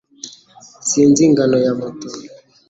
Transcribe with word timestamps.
Sinzi 0.89 1.21
ingano 1.27 1.57
ya 1.65 1.73
moto 1.79 2.07